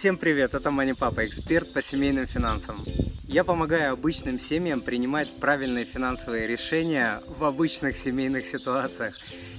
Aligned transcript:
Всем 0.00 0.16
привет, 0.16 0.54
это 0.54 0.70
Мани 0.70 0.94
Папа, 0.94 1.26
эксперт 1.26 1.74
по 1.74 1.82
семейным 1.82 2.26
финансам. 2.26 2.82
Я 3.28 3.44
помогаю 3.44 3.92
обычным 3.92 4.40
семьям 4.40 4.80
принимать 4.80 5.28
правильные 5.40 5.84
финансовые 5.84 6.46
решения 6.46 7.20
в 7.26 7.44
обычных 7.44 7.98
семейных 7.98 8.46
ситуациях. 8.46 9.14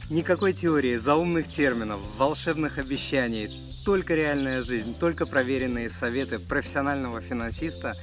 Никакой 0.10 0.54
теории, 0.54 0.96
заумных 0.96 1.48
терминов, 1.48 2.00
волшебных 2.18 2.80
обещаний, 2.80 3.50
только 3.86 4.16
реальная 4.16 4.64
жизнь, 4.64 4.98
только 5.00 5.28
проверенные 5.28 5.92
советы 5.92 6.40
профессионального 6.40 7.22
финансиста 7.22 7.94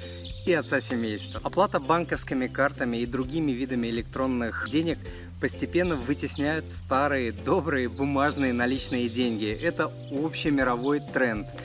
и 0.47 0.53
отца 0.53 0.81
семейства. 0.81 1.41
Оплата 1.43 1.81
банковскими 1.81 2.47
картами 2.47 2.99
и 2.99 3.07
другими 3.07 3.51
видами 3.51 3.89
электронных 3.89 4.69
денег 4.71 4.99
постепенно 5.41 5.97
вытесняют 5.97 6.71
старые, 6.71 7.33
добрые, 7.33 7.89
бумажные 7.89 8.53
наличные 8.53 9.09
деньги. 9.09 9.51
Это 9.61 9.91
общий 10.13 10.53
мировой 10.53 11.01
тренд– 11.01 11.49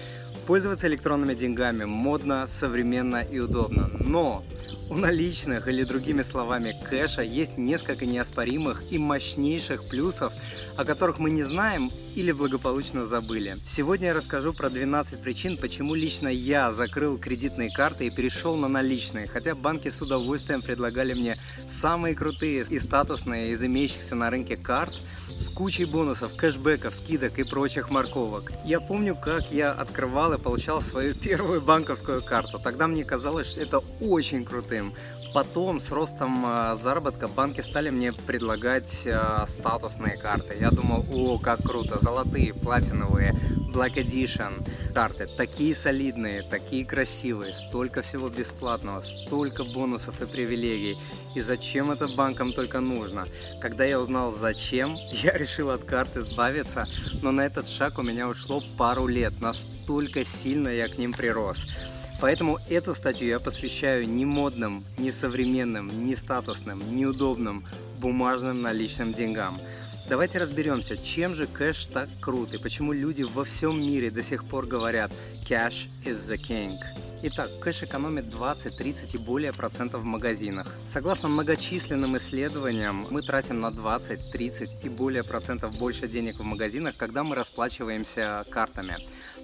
Пользоваться 0.46 0.88
электронными 0.88 1.34
деньгами 1.34 1.86
модно, 1.86 2.48
современно 2.48 3.22
и 3.22 3.40
удобно. 3.40 3.90
Но 4.00 4.44
у 4.90 4.96
наличных 4.96 5.68
или 5.68 5.84
другими 5.84 6.22
словами 6.22 6.76
кэша 6.90 7.22
есть 7.22 7.58
несколько 7.58 8.06
неоспоримых 8.06 8.92
и 8.92 8.98
мощнейших 8.98 9.88
плюсов, 9.88 10.34
о 10.76 10.86
которых 10.86 11.20
мы 11.20 11.32
не 11.32 11.44
знаем 11.44 11.92
или 12.16 12.32
благополучно 12.32 13.06
забыли. 13.06 13.58
Сегодня 13.66 14.08
я 14.08 14.14
расскажу 14.14 14.54
про 14.54 14.70
12 14.70 15.22
причин, 15.22 15.58
почему 15.58 15.96
лично 15.96 16.28
я 16.28 16.72
закрыл 16.74 17.18
кредитные 17.18 17.72
карты 17.72 18.08
и 18.08 18.12
перешел 18.12 18.56
на 18.56 18.68
наличные, 18.68 19.28
хотя 19.28 19.56
банки 19.56 19.90
с 19.90 20.02
удовольствием 20.02 20.62
предлагали 20.62 21.14
мне 21.14 21.38
самые 21.68 22.16
крутые 22.16 22.66
и 22.70 22.80
статусные 22.80 23.52
из 23.52 23.64
имеющихся 23.64 24.16
на 24.16 24.30
рынке 24.30 24.58
карт– 24.58 24.94
с 25.44 25.50
кучей 25.50 25.86
бонусов, 25.86 26.36
кэшбэков, 26.36 26.96
скидок 26.96 27.38
и 27.40 27.44
прочих 27.44 27.90
морковок. 27.90 28.52
Я 28.64 28.80
помню, 28.80 29.16
как 29.16 29.52
я 29.52 29.72
открывал 29.72 30.34
и 30.34 30.38
получал 30.38 30.82
свою 30.82 31.16
первую 31.22 31.62
банковскую 31.62 32.24
карту. 32.24 32.60
Тогда 32.60 32.88
мне 32.88 33.04
казалось, 33.04 33.48
что 33.48 33.62
это 33.62 33.80
очень 34.00 34.46
крутым. 34.74 34.94
Потом 35.34 35.80
с 35.80 35.92
ростом 35.92 36.46
а, 36.46 36.76
заработка 36.76 37.28
банки 37.28 37.62
стали 37.62 37.90
мне 37.90 38.14
предлагать 38.14 39.08
а, 39.08 39.46
статусные 39.48 40.16
карты. 40.16 40.56
Я 40.60 40.70
думал, 40.70 41.06
о, 41.12 41.40
как 41.40 41.64
круто, 41.64 41.98
золотые, 42.00 42.54
платиновые, 42.54 43.34
Black 43.74 43.96
Edition 43.96 44.64
карты. 44.94 45.28
Такие 45.36 45.74
солидные, 45.74 46.44
такие 46.44 46.86
красивые, 46.86 47.56
столько 47.56 48.04
всего 48.04 48.30
бесплатного, 48.30 49.02
столько 49.02 49.64
бонусов 49.64 50.22
и 50.22 50.28
привилегий. 50.28 50.98
И 51.36 51.42
зачем 51.42 51.90
это 51.90 52.08
банкам 52.08 52.54
только 52.54 52.80
нужно? 52.80 53.26
Когда 53.60 53.86
я 53.86 54.00
узнал 54.00 54.32
зачем, 54.34 54.96
я 55.12 55.36
решил 55.36 55.72
от 55.72 55.84
карт 55.84 56.16
избавиться, 56.16 56.86
но 57.24 57.32
на 57.32 57.42
этот 57.42 57.68
шаг 57.68 57.98
у 57.98 58.04
меня 58.04 58.28
ушло 58.28 58.62
пару 58.78 59.08
лет, 59.08 59.42
настолько 59.42 60.24
сильно 60.24 60.70
я 60.70 60.88
к 60.88 61.00
ним 61.00 61.12
прирос. 61.12 61.66
Поэтому 62.24 62.58
эту 62.70 62.96
статью 62.96 63.28
я 63.28 63.38
посвящаю 63.38 64.08
не 64.08 64.24
модным, 64.24 64.86
не 64.98 65.12
современным, 65.12 66.06
не 66.06 66.16
статусным, 66.16 66.82
неудобным, 66.96 67.66
бумажным 68.00 68.62
наличным 68.62 69.14
деньгам. 69.14 69.60
Давайте 70.08 70.38
разберемся, 70.38 70.96
чем 70.96 71.36
же 71.36 71.48
кэш 71.48 71.86
так 71.88 72.08
крут 72.22 72.54
и 72.54 72.60
почему 72.60 72.94
люди 72.94 73.24
во 73.24 73.44
всем 73.44 73.82
мире 73.82 74.10
до 74.10 74.24
сих 74.24 74.46
пор 74.46 74.68
говорят 74.68 75.12
«cash 75.46 75.90
is 76.06 76.16
the 76.30 76.38
king». 76.38 76.78
Итак, 77.24 77.50
кэш 77.60 77.84
экономит 77.84 78.30
20, 78.30 78.78
30 78.78 79.16
и 79.16 79.18
более 79.18 79.52
процентов 79.52 80.04
в 80.04 80.06
магазинах. 80.06 80.68
Согласно 80.86 81.28
многочисленным 81.28 82.16
исследованиям, 82.16 83.06
мы 83.10 83.22
тратим 83.22 83.60
на 83.60 83.70
20, 83.70 84.32
30 84.32 84.86
и 84.86 84.88
более 84.88 85.26
процентов 85.26 85.78
больше 85.78 86.08
денег 86.08 86.40
в 86.40 86.44
магазинах, 86.44 86.96
когда 86.96 87.26
мы 87.26 87.36
расплачиваемся 87.36 88.46
картами. 88.50 88.96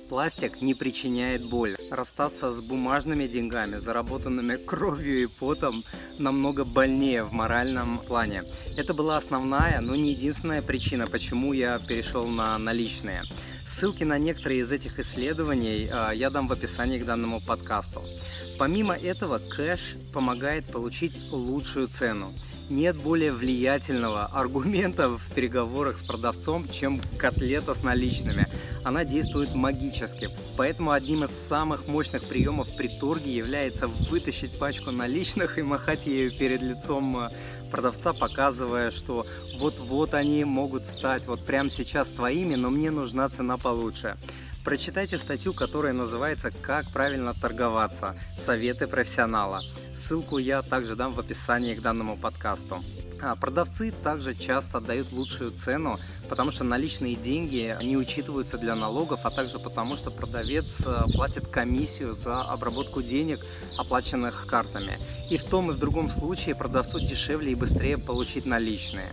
Пластик 0.09 0.59
не 0.61 0.73
причиняет 0.73 1.45
боль. 1.45 1.77
Расстаться 1.91 2.51
с 2.51 2.61
бумажными 2.61 3.27
деньгами, 3.27 3.77
заработанными 3.77 4.55
кровью 4.55 5.21
и 5.23 5.27
потом, 5.27 5.83
намного 6.17 6.65
больнее 6.65 7.23
в 7.23 7.31
моральном 7.31 7.99
плане. 7.99 8.43
Это 8.75 8.95
была 8.95 9.17
основная, 9.17 9.79
но 9.81 9.95
не 9.95 10.13
единственная 10.13 10.63
причина, 10.63 11.05
почему 11.05 11.53
я 11.53 11.77
перешел 11.77 12.25
на 12.25 12.57
наличные. 12.57 13.21
Ссылки 13.67 14.03
на 14.03 14.17
некоторые 14.17 14.61
из 14.61 14.71
этих 14.71 14.97
исследований 14.97 15.87
а, 15.91 16.09
я 16.11 16.31
дам 16.31 16.47
в 16.47 16.53
описании 16.53 16.97
к 16.97 17.05
данному 17.05 17.39
подкасту. 17.39 18.01
Помимо 18.57 18.95
этого, 18.95 19.37
кэш 19.37 19.95
помогает 20.11 20.65
получить 20.65 21.19
лучшую 21.31 21.87
цену. 21.87 22.33
Нет 22.67 22.97
более 22.97 23.31
влиятельного 23.31 24.25
аргумента 24.33 25.09
в 25.09 25.21
переговорах 25.35 25.99
с 25.99 26.01
продавцом, 26.01 26.67
чем 26.67 26.99
котлета 27.19 27.75
с 27.75 27.83
наличными. 27.83 28.47
Она 28.83 29.03
действует 29.03 29.53
магически. 29.53 30.29
Поэтому 30.57 30.91
одним 30.91 31.23
из 31.23 31.31
самых 31.31 31.87
мощных 31.87 32.23
приемов 32.23 32.67
при 32.75 32.87
торге 32.87 33.31
является 33.31 33.87
вытащить 33.87 34.57
пачку 34.57 34.91
наличных 34.91 35.57
и 35.57 35.61
махать 35.61 36.05
ею 36.07 36.31
перед 36.31 36.61
лицом 36.61 37.17
а, 37.17 37.31
продавца, 37.71 38.13
показывая, 38.13 38.91
что 38.91 39.25
вот-вот 39.57 40.13
они 40.13 40.43
могут 40.45 40.85
стать 40.85 41.25
вот 41.25 41.45
прямо 41.45 41.69
сейчас 41.69 42.09
твоими, 42.09 42.55
но 42.55 42.69
мне 42.69 42.91
нужна 42.91 43.27
цена 43.29 43.57
получше. 43.57 44.17
Прочитайте 44.63 45.17
статью, 45.17 45.53
которая 45.53 45.93
называется 45.93 46.51
«Как 46.51 46.89
правильно 46.91 47.33
торговаться. 47.33 48.17
Советы 48.37 48.87
профессионала». 48.87 49.61
Ссылку 49.93 50.37
я 50.37 50.61
также 50.61 50.95
дам 50.95 51.13
в 51.13 51.19
описании 51.19 51.75
к 51.75 51.81
данному 51.81 52.17
подкасту. 52.17 52.83
А 53.21 53.35
продавцы 53.35 53.91
также 53.91 54.33
часто 54.33 54.79
дают 54.79 55.11
лучшую 55.11 55.51
цену, 55.51 55.99
потому 56.29 56.51
что 56.51 56.63
наличные 56.63 57.15
деньги 57.15 57.77
не 57.81 57.97
учитываются 57.97 58.57
для 58.57 58.75
налогов, 58.75 59.21
а 59.23 59.29
также 59.29 59.59
потому, 59.59 59.97
что 59.97 60.09
продавец 60.09 60.83
э, 60.85 61.03
платит 61.13 61.47
комиссию 61.47 62.13
за 62.13 62.41
обработку 62.41 63.01
денег, 63.01 63.39
оплаченных 63.77 64.45
картами. 64.47 64.99
И 65.29 65.37
в 65.37 65.43
том 65.43 65.69
и 65.69 65.73
в 65.73 65.79
другом 65.79 66.09
случае 66.09 66.55
продавцу 66.55 66.99
дешевле 66.99 67.51
и 67.51 67.55
быстрее 67.55 67.97
получить 67.97 68.45
наличные. 68.45 69.11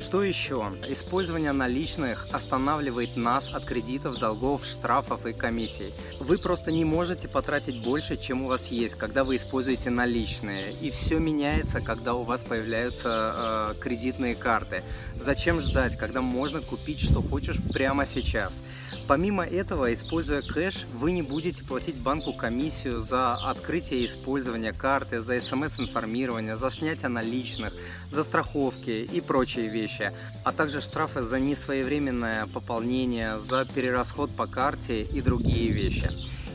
Что 0.00 0.22
еще? 0.22 0.72
Использование 0.88 1.52
наличных 1.52 2.28
останавливает 2.32 3.16
нас 3.16 3.50
от 3.50 3.64
кредитов, 3.64 4.18
долгов, 4.18 4.64
штрафов 4.64 5.26
и 5.26 5.32
комиссий. 5.32 5.92
Вы 6.20 6.38
просто 6.38 6.70
не 6.70 6.84
можете 6.84 7.28
потратить 7.28 7.82
больше, 7.82 8.16
чем 8.16 8.42
у 8.44 8.48
вас 8.48 8.68
есть, 8.68 8.94
когда 8.94 9.24
вы 9.24 9.36
используете 9.36 9.90
наличные. 9.90 10.72
И 10.74 10.90
все 10.90 11.18
меняется, 11.18 11.80
когда 11.80 12.14
у 12.14 12.22
вас 12.22 12.42
появляются 12.42 13.74
э, 13.76 13.80
кредитные 13.80 14.34
карты. 14.34 14.82
Зачем 15.12 15.60
ждать, 15.60 15.98
когда 15.98 16.22
можно 16.22 16.60
купить, 16.60 17.00
что 17.00 17.20
хочешь 17.20 17.58
прямо 17.72 18.06
сейчас? 18.06 18.62
Помимо 19.06 19.44
этого, 19.44 19.92
используя 19.92 20.42
кэш, 20.42 20.86
вы 20.94 21.12
не 21.12 21.22
будете 21.22 21.64
платить 21.64 22.02
банку 22.02 22.32
комиссию 22.32 23.00
за 23.00 23.34
открытие 23.34 24.00
и 24.00 24.06
использование 24.06 24.72
карты, 24.72 25.20
за 25.20 25.40
смс-информирование, 25.40 26.56
за 26.56 26.70
снятие 26.70 27.08
наличных, 27.08 27.72
за 28.10 28.22
страховки 28.22 29.08
и 29.10 29.20
прочие 29.20 29.68
вещи, 29.68 30.12
а 30.44 30.52
также 30.52 30.80
штрафы 30.80 31.22
за 31.22 31.40
несвоевременное 31.40 32.46
пополнение, 32.46 33.38
за 33.38 33.64
перерасход 33.64 34.30
по 34.36 34.46
карте 34.46 35.02
и 35.02 35.20
другие 35.20 35.70
вещи. 35.72 36.10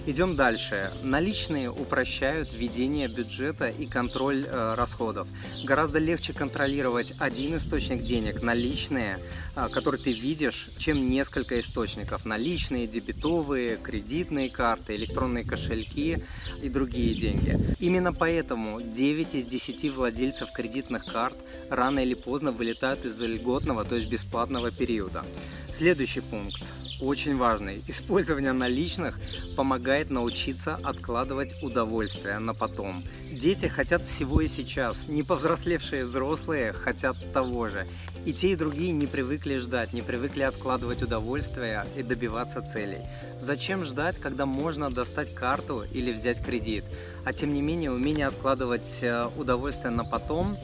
Идем 0.05 0.35
дальше. 0.35 0.91
Наличные 1.01 1.71
упрощают 1.71 2.51
ведение 2.51 3.07
бюджета 3.07 3.69
и 3.69 3.85
контроль 3.85 4.45
э, 4.45 4.73
расходов. 4.75 5.29
Гораздо 5.63 5.97
легче 5.97 6.33
контролировать 6.33 7.13
один 7.19 7.55
источник 7.55 8.03
денег, 8.03 8.41
наличные, 8.41 9.19
э, 9.55 9.69
который 9.71 9.97
ты 9.97 10.11
видишь, 10.11 10.71
чем 10.77 11.09
несколько 11.09 11.57
источников. 11.57 12.25
Наличные, 12.25 12.85
дебетовые, 12.85 13.77
кредитные 13.77 14.49
карты, 14.49 14.93
электронные 14.95 15.45
кошельки 15.45 16.21
и 16.61 16.67
другие 16.67 17.17
деньги. 17.17 17.57
Именно 17.79 18.11
поэтому 18.11 18.81
9 18.81 19.35
из 19.35 19.45
10 19.45 19.95
владельцев 19.95 20.51
кредитных 20.51 21.05
карт 21.05 21.37
рано 21.69 21.99
или 21.99 22.13
поздно 22.13 22.51
вылетают 22.51 23.05
из 23.05 23.21
льготного, 23.21 23.85
то 23.85 23.95
есть 23.95 24.09
бесплатного 24.09 24.69
периода. 24.69 25.23
Следующий 25.71 26.19
пункт 26.19 26.61
очень 27.03 27.37
важный. 27.37 27.83
Использование 27.87 28.53
наличных 28.53 29.19
помогает 29.55 29.92
научиться 30.09 30.79
откладывать 30.83 31.61
удовольствие 31.61 32.39
на 32.39 32.53
потом. 32.53 33.03
Дети 33.31 33.67
хотят 33.67 34.03
всего 34.03 34.41
и 34.41 34.47
сейчас. 34.47 35.07
Не 35.07 35.23
повзрослевшие 35.23 36.05
взрослые 36.05 36.73
хотят 36.73 37.15
того 37.31 37.67
же. 37.67 37.85
И 38.25 38.33
те, 38.33 38.53
и 38.53 38.55
другие 38.55 38.91
не 38.93 39.05
привыкли 39.05 39.57
ждать, 39.57 39.93
не 39.93 40.01
привыкли 40.01 40.43
откладывать 40.43 41.01
удовольствие 41.01 41.85
и 41.95 42.03
добиваться 42.03 42.61
целей. 42.61 43.01
Зачем 43.39 43.83
ждать, 43.83 44.17
когда 44.17 44.45
можно 44.45 44.89
достать 44.89 45.35
карту 45.35 45.83
или 45.83 46.11
взять 46.11 46.43
кредит? 46.43 46.85
А 47.25 47.33
тем 47.33 47.53
не 47.53 47.61
менее, 47.61 47.91
умение 47.91 48.27
откладывать 48.27 48.99
э, 49.01 49.27
удовольствие 49.37 49.91
на 49.91 50.05
потом 50.05 50.57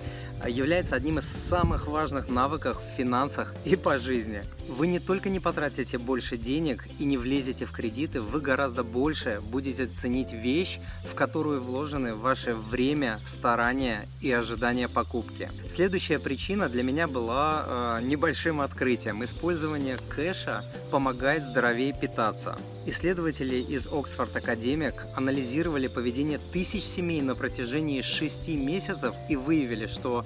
является 0.47 0.95
одним 0.95 1.19
из 1.19 1.27
самых 1.27 1.87
важных 1.87 2.29
навыков 2.29 2.81
в 2.81 2.97
финансах 2.97 3.53
и 3.65 3.75
по 3.75 3.97
жизни. 3.97 4.43
Вы 4.67 4.87
не 4.87 4.99
только 4.99 5.29
не 5.29 5.39
потратите 5.39 5.97
больше 5.97 6.37
денег 6.37 6.87
и 6.99 7.05
не 7.05 7.17
влезете 7.17 7.65
в 7.65 7.71
кредиты, 7.71 8.21
вы 8.21 8.39
гораздо 8.39 8.83
больше 8.83 9.41
будете 9.41 9.87
ценить 9.87 10.31
вещь, 10.31 10.79
в 11.09 11.15
которую 11.15 11.61
вложены 11.61 12.13
ваше 12.15 12.53
время, 12.53 13.19
старания 13.25 14.07
и 14.21 14.31
ожидания 14.31 14.87
покупки. 14.87 15.49
Следующая 15.67 16.19
причина 16.19 16.69
для 16.69 16.83
меня 16.83 17.07
была 17.07 17.99
э, 17.99 18.03
небольшим 18.03 18.61
открытием. 18.61 19.23
Использование 19.23 19.97
кэша 20.09 20.63
помогает 20.91 21.43
здоровее 21.43 21.93
питаться. 21.93 22.57
Исследователи 22.85 23.57
из 23.57 23.87
Oxford 23.87 24.33
Academic 24.33 24.93
анализировали 25.15 25.87
поведение 25.87 26.39
тысяч 26.53 26.83
семей 26.83 27.21
на 27.21 27.35
протяжении 27.35 28.01
шести 28.01 28.55
месяцев 28.55 29.13
и 29.29 29.35
выявили, 29.35 29.87
что 29.87 30.23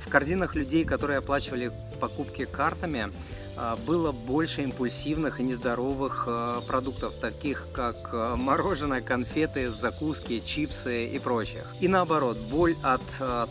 в 0.00 0.08
корзинах 0.08 0.54
людей, 0.54 0.84
которые 0.84 1.18
оплачивали 1.18 1.72
покупки 2.00 2.44
картами, 2.44 3.10
а, 3.56 3.76
было 3.86 4.12
больше 4.12 4.62
импульсивных 4.62 5.40
и 5.40 5.42
нездоровых 5.42 6.24
а, 6.28 6.60
продуктов, 6.60 7.14
таких 7.14 7.66
как 7.72 7.96
мороженое, 8.36 9.00
конфеты, 9.00 9.70
закуски, 9.70 10.40
чипсы 10.44 11.06
и 11.06 11.18
прочих. 11.18 11.64
И 11.80 11.88
наоборот, 11.88 12.38
боль 12.50 12.76
от 12.82 13.02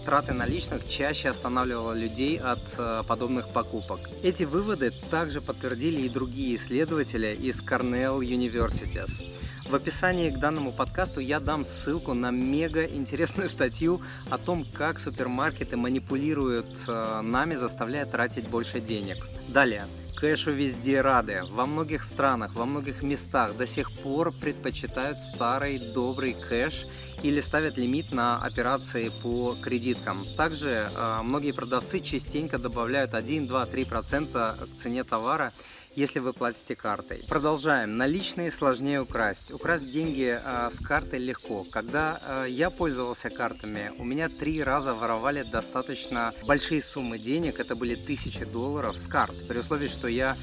траты 0.05 0.33
наличных 0.33 0.87
чаще 0.87 1.29
останавливала 1.29 1.93
людей 1.93 2.39
от 2.39 2.61
подобных 3.05 3.49
покупок. 3.49 3.99
Эти 4.23 4.43
выводы 4.43 4.91
также 5.09 5.41
подтвердили 5.41 6.01
и 6.01 6.09
другие 6.09 6.55
исследователи 6.55 7.35
из 7.35 7.61
Cornell 7.61 8.19
Universities. 8.19 9.23
В 9.69 9.75
описании 9.75 10.29
к 10.29 10.39
данному 10.39 10.71
подкасту 10.71 11.19
я 11.19 11.41
дам 11.41 11.65
ссылку 11.65 12.13
на 12.13 12.31
мега 12.31 12.85
интересную 12.85 13.49
статью 13.49 14.01
о 14.29 14.37
том, 14.37 14.65
как 14.73 14.97
супермаркеты 14.97 15.75
манипулируют 15.75 16.85
э, 16.87 17.21
нами, 17.21 17.55
заставляя 17.55 18.05
тратить 18.05 18.47
больше 18.47 18.79
денег. 18.79 19.27
Далее. 19.49 19.83
Кэшу 20.15 20.51
везде 20.51 21.01
рады. 21.01 21.41
Во 21.51 21.65
многих 21.65 22.03
странах, 22.03 22.55
во 22.55 22.65
многих 22.65 23.03
местах 23.03 23.57
до 23.57 23.67
сих 23.67 23.91
пор 23.91 24.31
предпочитают 24.31 25.19
старый 25.19 25.79
добрый 25.79 26.33
кэш 26.33 26.87
или 27.21 27.41
ставят 27.41 27.77
лимит 27.77 28.13
на 28.13 28.41
операции 28.41 29.11
по 29.21 29.53
кредиткам. 29.61 30.25
Также 30.37 30.89
э, 30.89 31.19
многие 31.23 31.51
продавцы 31.51 31.99
частенько 31.99 32.57
добавляют 32.57 33.13
1, 33.13 33.47
2, 33.47 33.65
3% 33.65 34.75
к 34.75 34.77
цене 34.77 35.03
товара 35.03 35.51
если 35.97 36.19
вы 36.19 36.31
платите 36.31 36.75
картой. 36.75 37.23
Продолжаем. 37.27 37.97
Наличные 37.97 38.51
сложнее 38.51 39.01
украсть. 39.01 39.51
Украсть 39.51 39.91
деньги 39.91 40.39
э, 40.39 40.69
с 40.71 40.79
карты 40.79 41.17
легко. 41.17 41.65
Когда 41.71 42.19
э, 42.23 42.49
я 42.49 42.69
пользовался 42.69 43.31
картами, 43.31 43.91
у 43.97 44.03
меня 44.03 44.29
три 44.29 44.61
раза 44.61 44.93
воровали 44.93 45.41
достаточно 45.41 46.35
большие 46.45 46.83
суммы 46.83 47.17
денег. 47.17 47.59
Это 47.59 47.75
были 47.75 47.95
тысячи 47.95 48.45
долларов 48.45 49.01
с 49.01 49.07
карт. 49.07 49.35
При 49.47 49.57
условии, 49.57 49.87
что 49.87 50.07
я 50.07 50.37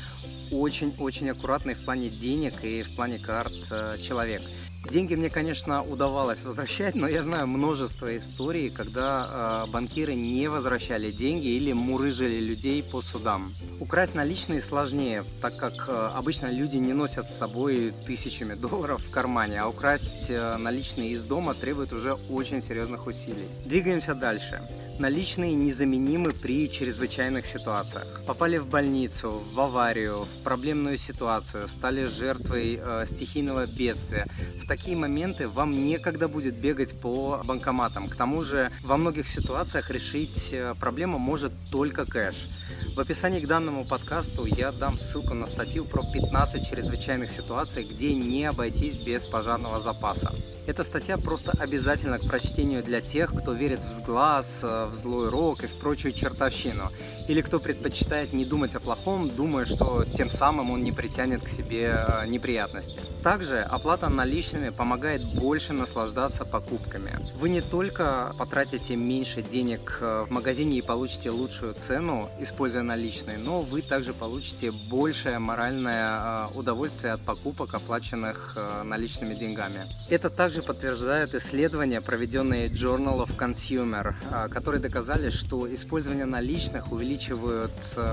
очень-очень 0.51 1.31
аккуратный 1.31 1.75
в 1.75 1.85
плане 1.85 2.11
денег 2.11 2.65
и 2.65 2.83
в 2.83 2.97
плане 2.97 3.21
карт 3.21 3.55
э, 3.71 3.97
человек. 4.03 4.43
Деньги 4.91 5.15
мне, 5.15 5.31
конечно, 5.31 5.83
удавалось 5.83 6.43
возвращать, 6.43 6.95
но 6.95 7.09
я 7.09 7.23
знаю 7.23 7.47
множество 7.47 8.17
историй, 8.17 8.71
когда 8.71 9.65
э, 9.67 9.71
банкиры 9.71 10.15
не 10.15 10.49
возвращали 10.49 11.11
деньги 11.11 11.49
или 11.49 11.73
мурыжили 11.73 12.39
людей 12.39 12.83
по 12.83 13.01
судам. 13.01 13.55
Украсть 13.81 14.15
наличные 14.15 14.61
сложнее, 14.61 15.25
так 15.41 15.57
как 15.57 15.89
э, 15.89 16.11
обычно 16.15 16.51
люди 16.51 16.77
не 16.77 16.93
носят 16.93 17.27
с 17.29 17.35
собой 17.35 17.93
тысячами 18.07 18.55
долларов 18.55 19.03
в 19.03 19.11
кармане, 19.11 19.61
а 19.61 19.69
украсть 19.69 20.29
э, 20.29 20.57
наличные 20.57 21.11
из 21.11 21.25
дома 21.25 21.55
требует 21.55 21.93
уже 21.93 22.15
очень 22.15 22.61
серьезных 22.61 23.07
усилий. 23.07 23.49
Двигаемся 23.65 24.15
дальше. 24.15 24.61
Наличные 24.99 25.55
незаменимы 25.55 26.31
при 26.31 26.71
чрезвычайных 26.71 27.47
ситуациях. 27.47 28.23
Попали 28.29 28.59
в 28.59 28.69
больницу, 28.69 29.43
в 29.53 29.61
аварию, 29.61 30.25
в 30.25 30.43
проблемную 30.45 30.99
ситуацию, 30.99 31.67
стали 31.67 32.05
жертвой 32.05 32.79
э, 32.81 33.05
стихийного 33.07 33.67
бедствия. 33.67 34.27
В 34.63 34.69
такие 34.69 34.97
моменты 34.97 35.49
вам 35.49 35.73
некогда 35.73 36.29
будет 36.29 36.55
бегать 36.55 36.99
по 37.01 37.43
банкоматам. 37.45 38.09
К 38.09 38.15
тому 38.15 38.45
же 38.45 38.71
во 38.85 38.97
многих 38.97 39.27
ситуациях 39.27 39.91
решить 39.91 40.51
э, 40.53 40.75
проблему 40.79 41.19
может 41.19 41.53
только 41.73 42.07
кэш. 42.07 42.47
В 42.95 43.01
описании 43.01 43.41
к 43.41 43.49
данному 43.49 43.85
подкасту 43.85 44.45
я 44.45 44.71
дам 44.71 44.97
ссылку 44.97 45.35
на 45.35 45.47
статью 45.47 45.87
про 45.87 46.05
15 46.05 46.69
чрезвычайных 46.69 47.31
ситуаций, 47.31 47.83
где 47.83 48.15
не 48.15 48.45
обойтись 48.45 48.95
без 48.95 49.27
пожарного 49.27 49.81
запаса. 49.81 50.33
Эта 50.67 50.83
статья 50.83 51.19
просто 51.19 51.53
обязательна 51.59 52.19
к 52.19 52.27
прочтению 52.27 52.83
для 52.83 53.03
тех, 53.03 53.35
кто 53.35 53.53
верит 53.53 53.81
в 53.81 53.93
сглаз, 53.93 54.61
э, 54.63 54.87
в 54.87 54.95
злой 54.95 55.29
рок 55.29 55.63
и 55.63 55.67
в 55.67 55.75
прочую 55.75 56.15
чертовщину, 56.15 56.91
или 57.29 57.43
кто 57.43 57.61
предпочитает 57.61 58.33
не 58.33 58.47
думать 58.47 58.75
о 58.75 58.81
плохом, 58.81 59.29
думая, 59.29 59.67
что 59.67 60.05
тем 60.05 60.31
самым 60.31 60.71
он 60.71 60.83
не 60.83 60.91
притянет 60.91 61.43
к 61.43 61.49
себе 61.49 61.95
э, 61.95 62.27
неприятности. 62.29 62.99
Также 63.23 63.61
оплата 63.61 64.09
наличными 64.09 64.71
помогает 64.71 65.21
больше 65.39 65.75
наслаждаться 65.75 66.47
покупками. 66.47 67.11
Вы 67.37 67.51
не 67.51 67.61
только 67.61 68.33
потратите 68.39 68.97
меньше 68.97 69.43
денег 69.43 69.99
э, 70.01 70.25
в 70.27 70.31
магазине 70.31 70.79
и 70.79 70.83
получите 70.83 71.29
лучшую 71.29 71.75
цену, 71.75 72.31
используя 72.41 72.83
наличные, 72.83 73.37
но 73.37 73.61
вы 73.61 73.83
также 73.83 74.15
получите 74.15 74.71
большее 74.71 75.39
моральное 75.39 76.47
удовольствие 76.55 77.13
от 77.13 77.21
покупок, 77.21 77.75
оплаченных 77.75 78.57
наличными 78.85 79.35
деньгами. 79.35 79.87
Это 80.09 80.31
также 80.31 80.54
подтверждают 80.63 81.35
исследования, 81.35 82.01
проведенные 82.01 82.69
Journal 82.69 83.25
of 83.25 83.37
Consumer, 83.37 84.15
э, 84.31 84.49
которые 84.49 84.81
доказали, 84.81 85.31
что 85.31 85.73
использование 85.73 86.25
наличных 86.25 86.93
увеличивает 86.93 87.71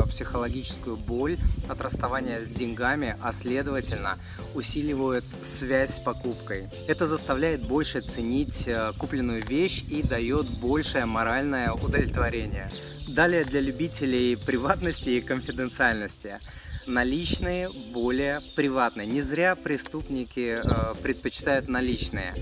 психологическую 0.09 0.97
боль 0.97 1.37
от 1.69 1.81
расставания 1.81 2.41
с 2.41 2.47
деньгами, 2.47 3.15
а 3.21 3.33
следовательно 3.33 4.17
усиливает 4.53 5.23
связь 5.43 5.95
с 5.95 5.99
покупкой. 5.99 6.69
Это 6.87 7.05
заставляет 7.05 7.67
больше 7.67 8.01
ценить 8.01 8.69
купленную 8.97 9.43
вещь 9.45 9.83
и 9.89 10.01
дает 10.01 10.47
большее 10.59 11.05
моральное 11.05 11.71
удовлетворение. 11.71 12.69
Далее 13.07 13.43
для 13.43 13.59
любителей 13.59 14.37
приватности 14.37 15.09
и 15.09 15.21
конфиденциальности. 15.21 16.39
Наличные 16.87 17.69
более 17.93 18.39
приватные. 18.55 19.05
Не 19.07 19.21
зря 19.21 19.55
преступники 19.55 20.59
э, 20.63 20.95
предпочитают 21.01 21.67
наличные. 21.67 22.33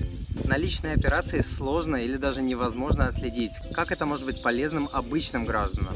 Наличные 0.45 0.95
операции 0.95 1.41
сложно 1.41 1.97
или 1.97 2.17
даже 2.17 2.41
невозможно 2.41 3.07
отследить. 3.07 3.51
Как 3.73 3.91
это 3.91 4.05
может 4.05 4.25
быть 4.25 4.41
полезным 4.41 4.89
обычным 4.91 5.45
гражданам? 5.45 5.93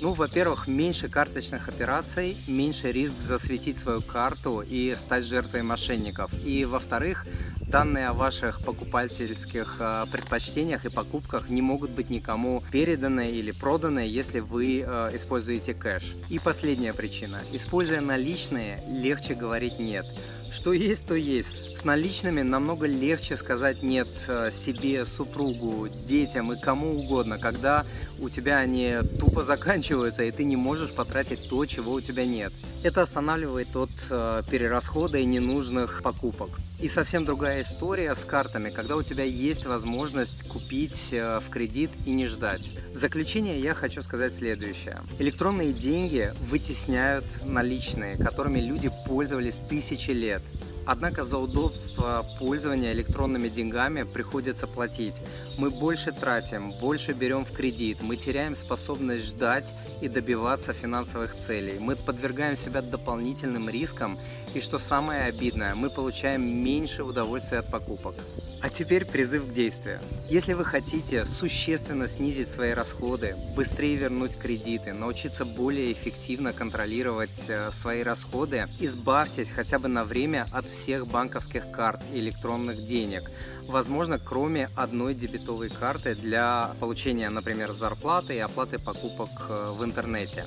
Ну, 0.00 0.12
во-первых, 0.12 0.68
меньше 0.68 1.08
карточных 1.08 1.68
операций, 1.68 2.36
меньше 2.46 2.92
риск 2.92 3.18
засветить 3.18 3.76
свою 3.76 4.00
карту 4.00 4.60
и 4.60 4.94
стать 4.96 5.24
жертвой 5.24 5.62
мошенников. 5.62 6.30
И, 6.44 6.64
во-вторых, 6.64 7.26
данные 7.60 8.06
о 8.06 8.12
ваших 8.12 8.60
покупательских 8.60 9.76
э, 9.80 10.04
предпочтениях 10.12 10.84
и 10.84 10.88
покупках 10.88 11.48
не 11.48 11.62
могут 11.62 11.90
быть 11.90 12.10
никому 12.10 12.62
переданы 12.70 13.32
или 13.32 13.50
проданы, 13.50 14.00
если 14.00 14.38
вы 14.38 14.84
э, 14.86 15.10
используете 15.14 15.74
кэш. 15.74 16.14
И 16.28 16.38
последняя 16.38 16.92
причина. 16.92 17.40
Используя 17.52 18.00
наличные, 18.00 18.80
легче 18.88 19.34
говорить 19.34 19.80
«нет». 19.80 20.06
Что 20.50 20.72
есть, 20.72 21.06
то 21.06 21.14
есть. 21.14 21.78
С 21.78 21.84
наличными 21.84 22.42
намного 22.42 22.86
легче 22.86 23.36
сказать 23.36 23.82
нет 23.82 24.08
э, 24.26 24.50
себе, 24.50 25.04
супругу, 25.06 25.88
детям 25.88 26.52
и 26.52 26.60
кому 26.60 26.98
угодно, 26.98 27.38
когда 27.38 27.84
у 28.18 28.28
тебя 28.28 28.58
они 28.58 28.96
тупо 29.18 29.42
заканчиваются, 29.42 30.24
и 30.24 30.30
ты 30.30 30.44
не 30.44 30.56
можешь 30.56 30.92
потратить 30.92 31.48
то, 31.48 31.64
чего 31.66 31.92
у 31.92 32.00
тебя 32.00 32.24
нет. 32.24 32.52
Это 32.82 33.02
останавливает 33.02 33.74
от 33.76 33.90
э, 34.10 34.42
перерасхода 34.50 35.18
и 35.18 35.24
ненужных 35.24 36.02
покупок. 36.02 36.50
И 36.80 36.88
совсем 36.88 37.24
другая 37.24 37.62
история 37.62 38.14
с 38.14 38.24
картами, 38.24 38.70
когда 38.70 38.96
у 38.96 39.02
тебя 39.02 39.24
есть 39.24 39.66
возможность 39.66 40.48
купить 40.48 41.08
э, 41.10 41.40
в 41.40 41.50
кредит 41.50 41.90
и 42.06 42.10
не 42.10 42.26
ждать. 42.26 42.70
В 42.92 42.96
заключение 42.96 43.60
я 43.60 43.74
хочу 43.74 44.00
сказать 44.00 44.32
следующее. 44.32 45.02
Электронные 45.18 45.72
деньги 45.72 46.32
вытесняют 46.48 47.24
наличные, 47.44 48.16
которыми 48.16 48.60
люди 48.60 48.92
пользовались 49.06 49.58
тысячи 49.68 50.12
лет. 50.12 50.37
привет! 50.38 50.67
Однако 50.90 51.22
за 51.22 51.36
удобство 51.36 52.24
пользования 52.38 52.94
электронными 52.94 53.50
деньгами 53.50 54.04
приходится 54.04 54.66
платить. 54.66 55.16
Мы 55.58 55.68
больше 55.68 56.12
тратим, 56.12 56.72
больше 56.80 57.12
берем 57.12 57.44
в 57.44 57.52
кредит, 57.52 57.98
мы 58.00 58.16
теряем 58.16 58.54
способность 58.54 59.26
ждать 59.26 59.74
и 60.00 60.08
добиваться 60.08 60.72
финансовых 60.72 61.36
целей. 61.36 61.78
Мы 61.78 61.94
подвергаем 61.94 62.56
себя 62.56 62.80
дополнительным 62.80 63.68
рискам 63.68 64.18
и, 64.54 64.62
что 64.62 64.78
самое 64.78 65.24
обидное, 65.24 65.74
мы 65.74 65.90
получаем 65.90 66.42
меньше 66.64 67.02
удовольствия 67.02 67.58
от 67.58 67.70
покупок. 67.70 68.14
А 68.60 68.70
теперь 68.70 69.04
призыв 69.04 69.46
к 69.46 69.52
действию. 69.52 70.00
Если 70.28 70.54
вы 70.54 70.64
хотите 70.64 71.24
существенно 71.24 72.08
снизить 72.08 72.48
свои 72.48 72.72
расходы, 72.72 73.36
быстрее 73.54 73.94
вернуть 73.96 74.36
кредиты, 74.36 74.94
научиться 74.94 75.44
более 75.44 75.92
эффективно 75.92 76.52
контролировать 76.52 77.44
э, 77.46 77.70
свои 77.72 78.02
расходы, 78.02 78.66
избавьтесь 78.80 79.50
хотя 79.50 79.78
бы 79.78 79.86
на 79.86 80.02
время 80.04 80.48
от 80.50 80.66
всего 80.66 80.77
всех 80.78 81.06
банковских 81.08 81.70
карт 81.70 82.00
и 82.12 82.20
электронных 82.20 82.84
денег. 82.84 83.30
Возможно, 83.66 84.18
кроме 84.18 84.70
одной 84.76 85.14
дебетовой 85.14 85.68
карты 85.68 86.14
для 86.14 86.70
получения, 86.80 87.28
например, 87.28 87.72
зарплаты 87.72 88.36
и 88.36 88.38
оплаты 88.38 88.78
покупок 88.78 89.30
э, 89.48 89.72
в 89.72 89.84
интернете. 89.84 90.46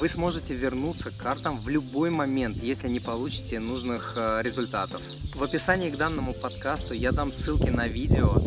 Вы 0.00 0.08
сможете 0.08 0.54
вернуться 0.54 1.10
к 1.10 1.16
картам 1.16 1.60
в 1.60 1.68
любой 1.68 2.10
момент, 2.10 2.56
если 2.56 2.88
не 2.88 3.00
получите 3.00 3.58
нужных 3.58 4.14
э, 4.16 4.40
результатов. 4.42 5.02
В 5.34 5.42
описании 5.42 5.90
к 5.90 5.96
данному 5.96 6.32
подкасту 6.32 6.94
я 6.94 7.12
дам 7.12 7.32
ссылки 7.32 7.70
на 7.70 7.88
видео, 7.88 8.42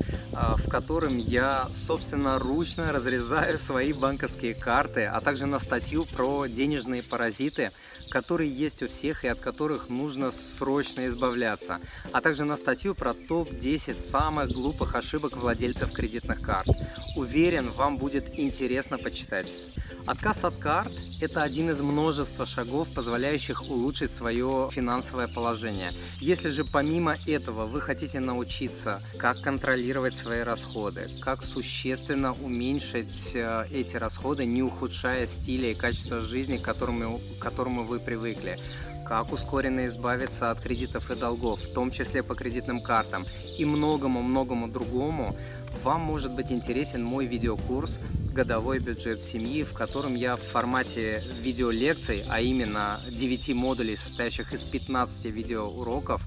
в 0.57 0.69
котором 0.69 1.17
я, 1.17 1.69
собственно, 1.73 2.37
ручно 2.39 2.91
разрезаю 2.91 3.57
свои 3.57 3.93
банковские 3.93 4.53
карты, 4.53 5.05
а 5.05 5.21
также 5.21 5.45
на 5.45 5.59
статью 5.59 6.05
про 6.15 6.47
денежные 6.47 7.03
паразиты, 7.03 7.71
которые 8.09 8.51
есть 8.51 8.83
у 8.83 8.87
всех 8.87 9.23
и 9.23 9.27
от 9.27 9.39
которых 9.39 9.89
нужно 9.89 10.31
срочно 10.31 11.07
избавляться, 11.07 11.79
а 12.11 12.21
также 12.21 12.43
на 12.43 12.57
статью 12.57 12.95
про 12.95 13.13
топ-10 13.13 13.95
самых 13.95 14.51
глупых 14.51 14.95
ошибок 14.95 15.37
владельцев 15.37 15.91
кредитных 15.91 16.41
карт. 16.41 16.67
Уверен, 17.15 17.69
вам 17.71 17.97
будет 17.97 18.37
интересно 18.37 18.97
почитать. 18.97 19.47
Отказ 20.07 20.43
от 20.43 20.55
карт– 20.57 20.91
это 21.21 21.41
один 21.41 21.71
из 21.71 21.81
множества 21.81 22.45
шагов, 22.45 22.93
позволяющих 22.93 23.63
улучшить 23.63 24.13
свое 24.13 24.69
финансовое 24.71 25.27
положение. 25.27 25.93
Если 26.21 26.51
же 26.51 26.63
помимо 26.63 27.17
этого 27.25 27.65
вы 27.65 27.81
хотите 27.81 28.19
научиться, 28.19 29.01
как 29.17 29.41
контролировать 29.41 30.13
свои 30.13 30.41
расходы, 30.41 31.09
как 31.21 31.43
существенно 31.43 32.33
уменьшить 32.33 33.31
э, 33.33 33.65
эти 33.71 33.97
расходы, 33.97 34.45
не 34.45 34.61
ухудшая 34.61 35.25
стиля 35.25 35.71
и 35.71 35.75
качества 35.75 36.21
жизни, 36.21 36.57
к 36.57 36.61
которому, 36.61 37.19
к 37.39 37.41
которому 37.41 37.83
вы 37.83 37.99
привыкли, 37.99 38.59
как 39.05 39.31
ускоренно 39.31 39.85
избавиться 39.85 40.51
от 40.51 40.59
кредитов 40.59 41.11
и 41.11 41.15
долгов, 41.15 41.61
в 41.61 41.73
том 41.73 41.91
числе 41.91 42.23
по 42.23 42.35
кредитным 42.35 42.81
картам 42.81 43.23
и 43.57 43.63
многому-многому 43.63 44.67
другому, 44.67 45.35
вам 45.83 46.01
может 46.01 46.33
быть 46.33 46.51
интересен 46.51 47.03
мой 47.03 47.27
видеокурс 47.27 47.99
«Годовой 48.33 48.79
бюджет 48.79 49.21
семьи», 49.21 49.63
в 49.63 49.73
котором 49.73 50.15
я 50.15 50.35
в 50.35 50.41
формате 50.41 51.23
видеолекций, 51.41 52.25
а 52.29 52.41
именно 52.41 52.99
9 53.09 53.53
модулей, 53.53 53.95
состоящих 53.95 54.51
из 54.51 54.63
15 54.63 55.25
видеоуроков, 55.25 56.23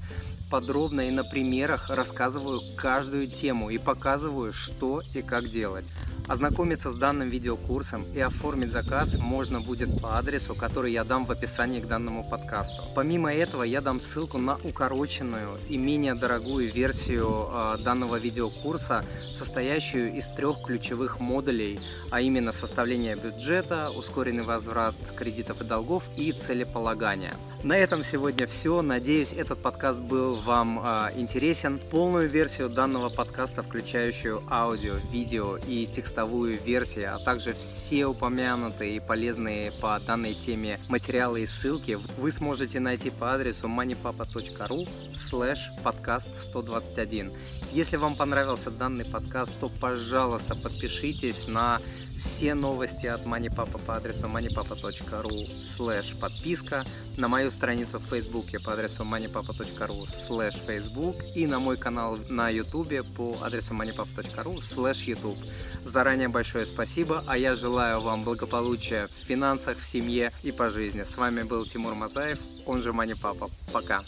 подробно 0.51 1.03
и 1.03 1.11
на 1.11 1.25
примерах 1.25 1.91
рассказываю 1.91 2.61
каждую 2.77 3.27
тему 3.27 3.71
и 3.71 3.79
показываю, 3.79 4.53
что 4.53 5.03
и 5.15 5.23
как 5.23 5.49
делать. 5.51 5.93
Ознакомиться 6.29 6.91
с 6.91 6.97
данным 6.97 7.31
видеокурсом 7.31 8.05
и 8.15 8.21
оформить 8.21 8.71
заказ 8.71 9.17
можно 9.17 9.63
будет 9.63 9.99
по 10.03 10.19
адресу, 10.19 10.55
который 10.55 10.93
я 10.93 11.03
дам 11.03 11.25
в 11.25 11.33
описании 11.33 11.81
к 11.81 11.89
данному 11.89 12.23
подкасту. 12.29 12.83
Помимо 12.95 13.33
этого, 13.33 13.63
я 13.63 13.81
дам 13.81 13.99
ссылку 13.99 14.37
на 14.37 14.57
укороченную 14.63 15.59
и 15.71 15.79
менее 15.79 16.15
дорогую 16.15 16.71
версию 16.71 17.49
э, 17.51 17.77
данного 17.83 18.17
видеокурса, 18.17 19.03
состоящую 19.33 20.15
из 20.15 20.29
трех 20.29 20.61
ключевых 20.63 21.19
модулей, 21.19 21.81
а 22.11 22.21
именно 22.21 22.53
составление 22.53 23.17
бюджета, 23.17 23.91
ускоренный 23.91 24.45
возврат 24.45 24.97
кредитов 25.17 25.63
и 25.63 25.65
долгов 25.65 26.05
и 26.17 26.33
целеполагания. 26.33 27.35
На 27.65 27.77
этом 27.77 28.05
сегодня 28.05 28.47
все. 28.47 28.83
Надеюсь, 28.83 29.33
этот 29.33 29.61
подкаст 29.61 30.01
был 30.01 30.37
вам 30.37 30.79
э, 30.79 31.11
интересен. 31.17 31.81
Полную 31.91 32.29
версию 32.29 32.69
данного 32.69 33.09
подкаста, 33.09 33.65
включающую 33.65 34.45
аудио, 34.49 34.99
видео 35.11 35.57
и 35.67 35.85
текстовую 35.87 36.57
версии, 36.63 37.03
а 37.03 37.19
также 37.19 37.55
все 37.55 38.07
упомянутые 38.07 38.97
и 38.97 39.01
полезные 39.01 39.73
по 39.73 39.99
данной 39.99 40.35
теме 40.35 40.79
материалы 40.89 41.43
и 41.43 41.47
ссылки 41.47 41.99
вы 42.17 42.31
сможете 42.31 42.79
найти 42.79 43.11
по 43.11 43.35
адресу 43.35 43.67
moneypapa.ru 43.67 44.89
slash 45.15 45.83
подкаст 45.83 46.29
121. 46.41 47.33
Если 47.73 47.97
вам 47.97 48.15
понравился 48.15 48.71
данный 48.71 49.05
подкаст, 49.05 49.53
то, 49.59 49.69
пожалуйста, 49.69 50.55
подпишитесь 50.55 51.49
на 51.49 51.81
все 52.19 52.55
новости 52.55 53.07
от 53.07 53.25
MoneyPapa 53.25 53.79
по 53.87 53.97
адресу 53.97 54.27
moneypapa.ru 54.27 55.47
slash 55.63 56.19
подписка, 56.19 56.85
на 57.17 57.29
мою 57.29 57.51
страницу 57.51 57.99
в 57.99 58.05
Фейсбуке 58.05 58.59
по 58.61 58.73
адресу 58.73 59.05
moneypapa.ru 59.05 60.07
slash 60.07 60.65
Facebook 60.67 61.17
и 61.35 61.47
на 61.47 61.59
мой 61.59 61.77
канал 61.77 62.19
на 62.29 62.51
Ютубе 62.51 63.03
по 63.03 63.37
адресу 63.43 63.75
moneypapa.ru 63.75 64.59
slash 64.59 65.05
YouTube. 65.05 65.39
Заранее 65.85 66.29
большое 66.29 66.67
спасибо, 66.67 67.23
а 67.27 67.39
я 67.39 67.55
желаю 67.55 68.01
вам 68.01 68.25
благополучия 68.25 69.09
в 69.09 69.27
финансах, 69.27 69.79
в 69.79 69.87
семье 69.87 70.33
и 70.43 70.53
по 70.53 70.71
жизни. 70.71 71.03
С 71.03 71.17
вами 71.17 71.43
был 71.43 71.65
Тимур 71.65 71.95
Мазаев, 71.95 72.39
он 72.67 72.83
же 72.83 72.91
MoneyPapa. 72.91 73.51
Пока! 73.73 74.03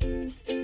thank 0.00 0.48
you 0.48 0.57